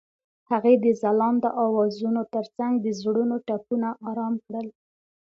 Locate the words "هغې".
0.49-0.73